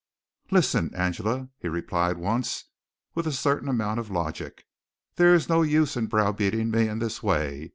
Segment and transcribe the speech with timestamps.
[0.49, 2.63] "Listen, Angela," he replied once,
[3.13, 4.65] with a certain amount of logic,
[5.17, 7.69] "there is no use in brow beating me in this way.